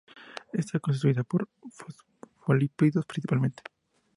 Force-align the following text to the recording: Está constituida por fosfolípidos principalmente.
Está 0.51 0.79
constituida 0.79 1.23
por 1.23 1.47
fosfolípidos 1.77 3.05
principalmente. 3.05 3.61